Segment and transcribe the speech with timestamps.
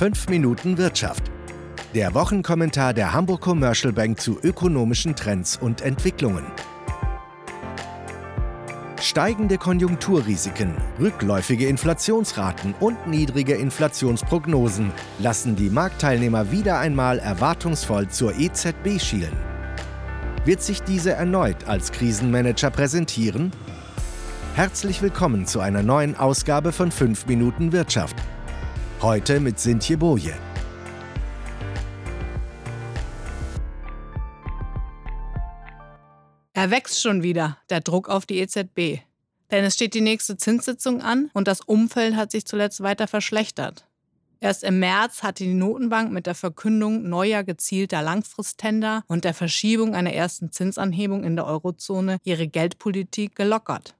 [0.00, 1.30] 5 Minuten Wirtschaft.
[1.94, 6.46] Der Wochenkommentar der Hamburg Commercial Bank zu ökonomischen Trends und Entwicklungen.
[8.98, 18.98] Steigende Konjunkturrisiken, rückläufige Inflationsraten und niedrige Inflationsprognosen lassen die Marktteilnehmer wieder einmal erwartungsvoll zur EZB
[18.98, 19.36] schielen.
[20.46, 23.52] Wird sich diese erneut als Krisenmanager präsentieren?
[24.54, 28.16] Herzlich willkommen zu einer neuen Ausgabe von 5 Minuten Wirtschaft.
[29.02, 30.34] Heute mit Sintje Boje.
[36.52, 39.00] Er wächst schon wieder, der Druck auf die EZB.
[39.50, 43.86] Denn es steht die nächste Zinssitzung an und das Umfeld hat sich zuletzt weiter verschlechtert.
[44.38, 49.94] Erst im März hatte die Notenbank mit der Verkündung neuer gezielter Langfristtender und der Verschiebung
[49.94, 53.94] einer ersten Zinsanhebung in der Eurozone ihre Geldpolitik gelockert.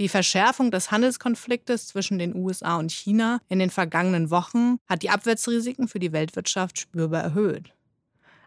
[0.00, 5.10] Die Verschärfung des Handelskonfliktes zwischen den USA und China in den vergangenen Wochen hat die
[5.10, 7.74] Abwärtsrisiken für die Weltwirtschaft spürbar erhöht.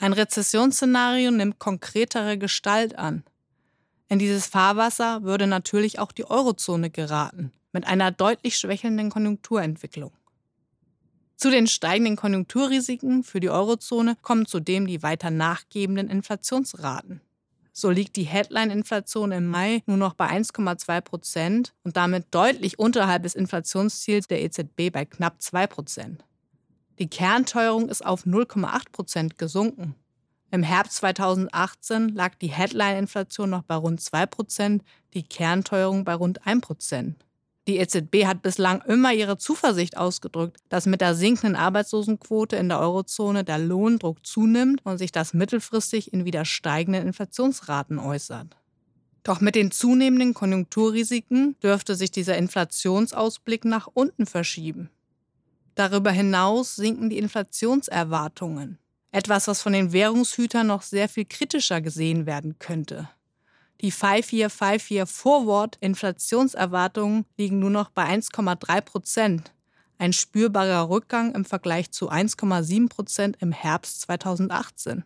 [0.00, 3.22] Ein Rezessionsszenario nimmt konkretere Gestalt an.
[4.08, 10.10] In dieses Fahrwasser würde natürlich auch die Eurozone geraten, mit einer deutlich schwächelnden Konjunkturentwicklung.
[11.36, 17.20] Zu den steigenden Konjunkturrisiken für die Eurozone kommen zudem die weiter nachgebenden Inflationsraten.
[17.78, 23.24] So liegt die Headline-Inflation im Mai nur noch bei 1,2 Prozent und damit deutlich unterhalb
[23.24, 26.24] des Inflationsziels der EZB bei knapp 2 Prozent.
[26.98, 29.94] Die Kernteuerung ist auf 0,8 Prozent gesunken.
[30.50, 34.82] Im Herbst 2018 lag die Headline-Inflation noch bei rund 2 Prozent,
[35.12, 37.25] die Kernteuerung bei rund 1 Prozent.
[37.68, 42.78] Die EZB hat bislang immer ihre Zuversicht ausgedrückt, dass mit der sinkenden Arbeitslosenquote in der
[42.78, 48.56] Eurozone der Lohndruck zunimmt und sich das mittelfristig in wieder steigenden Inflationsraten äußert.
[49.24, 54.88] Doch mit den zunehmenden Konjunkturrisiken dürfte sich dieser Inflationsausblick nach unten verschieben.
[55.74, 58.78] Darüber hinaus sinken die Inflationserwartungen.
[59.10, 63.08] Etwas, was von den Währungshütern noch sehr viel kritischer gesehen werden könnte.
[63.82, 69.52] Die 5-Year-5-Year Forward Inflationserwartungen liegen nur noch bei 1,3 Prozent.
[69.98, 75.04] Ein spürbarer Rückgang im Vergleich zu 1,7 Prozent im Herbst 2018.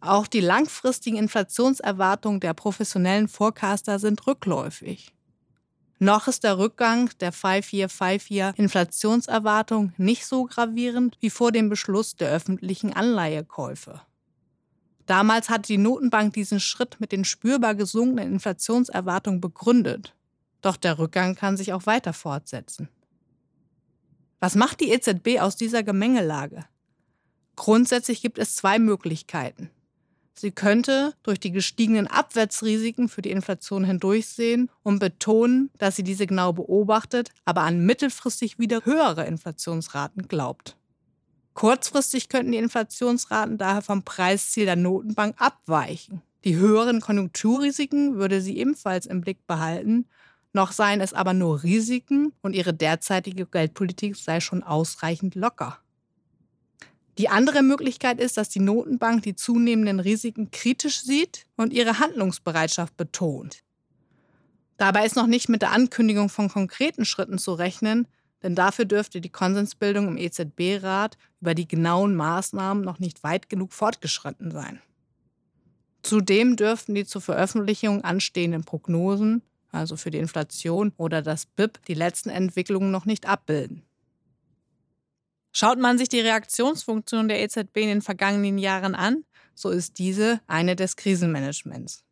[0.00, 5.14] Auch die langfristigen Inflationserwartungen der professionellen Forecaster sind rückläufig.
[5.98, 12.30] Noch ist der Rückgang der 5-Year-5-Year Inflationserwartung nicht so gravierend wie vor dem Beschluss der
[12.30, 14.02] öffentlichen Anleihekäufe.
[15.06, 20.14] Damals hatte die Notenbank diesen Schritt mit den spürbar gesunkenen Inflationserwartungen begründet.
[20.62, 22.88] Doch der Rückgang kann sich auch weiter fortsetzen.
[24.40, 26.64] Was macht die EZB aus dieser Gemengelage?
[27.56, 29.70] Grundsätzlich gibt es zwei Möglichkeiten.
[30.36, 36.26] Sie könnte durch die gestiegenen Abwärtsrisiken für die Inflation hindurchsehen und betonen, dass sie diese
[36.26, 40.76] genau beobachtet, aber an mittelfristig wieder höhere Inflationsraten glaubt.
[41.54, 46.20] Kurzfristig könnten die Inflationsraten daher vom Preisziel der Notenbank abweichen.
[46.44, 50.06] Die höheren Konjunkturrisiken würde sie ebenfalls im Blick behalten,
[50.52, 55.78] noch seien es aber nur Risiken und ihre derzeitige Geldpolitik sei schon ausreichend locker.
[57.18, 62.96] Die andere Möglichkeit ist, dass die Notenbank die zunehmenden Risiken kritisch sieht und ihre Handlungsbereitschaft
[62.96, 63.62] betont.
[64.76, 68.08] Dabei ist noch nicht mit der Ankündigung von konkreten Schritten zu rechnen,
[68.44, 73.72] denn dafür dürfte die Konsensbildung im EZB-Rat über die genauen Maßnahmen noch nicht weit genug
[73.72, 74.80] fortgeschritten sein.
[76.02, 79.40] Zudem dürften die zur Veröffentlichung anstehenden Prognosen,
[79.72, 83.82] also für die Inflation oder das BIP, die letzten Entwicklungen noch nicht abbilden.
[85.50, 90.40] Schaut man sich die Reaktionsfunktion der EZB in den vergangenen Jahren an, so ist diese
[90.46, 92.04] eine des Krisenmanagements.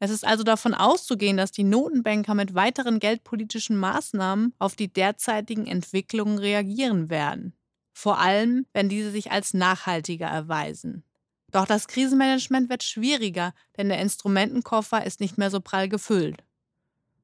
[0.00, 5.66] Es ist also davon auszugehen, dass die Notenbanker mit weiteren geldpolitischen Maßnahmen auf die derzeitigen
[5.66, 7.54] Entwicklungen reagieren werden.
[7.92, 11.02] Vor allem, wenn diese sich als nachhaltiger erweisen.
[11.50, 16.44] Doch das Krisenmanagement wird schwieriger, denn der Instrumentenkoffer ist nicht mehr so prall gefüllt.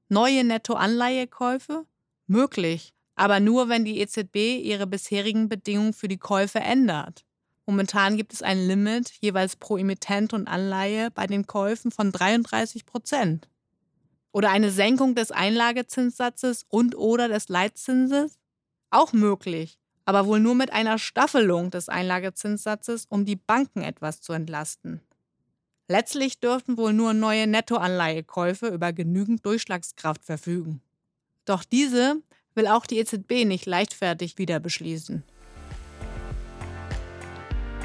[0.08, 1.86] Neue Nettoanleihekäufe?
[2.26, 7.24] Möglich, aber nur, wenn die EZB ihre bisherigen Bedingungen für die Käufe ändert.
[7.66, 12.84] Momentan gibt es ein Limit jeweils pro Emittent und Anleihe bei den Käufen von 33
[12.84, 13.48] Prozent.
[14.32, 18.38] Oder eine Senkung des Einlagezinssatzes und oder des Leitzinses?
[18.90, 24.32] Auch möglich, aber wohl nur mit einer Staffelung des Einlagezinssatzes, um die Banken etwas zu
[24.32, 25.00] entlasten.
[25.88, 30.80] Letztlich dürften wohl nur neue Nettoanleihekäufe über genügend Durchschlagskraft verfügen.
[31.44, 32.22] Doch diese
[32.54, 35.24] will auch die EZB nicht leichtfertig wieder beschließen.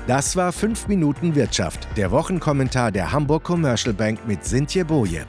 [0.09, 5.27] Das war 5 Minuten Wirtschaft, der Wochenkommentar der Hamburg Commercial Bank mit Sintje Boje.